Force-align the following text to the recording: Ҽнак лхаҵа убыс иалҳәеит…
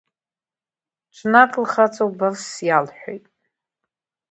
Ҽнак 1.15 1.51
лхаҵа 1.63 2.03
убыс 2.09 2.43
иалҳәеит… 2.67 3.25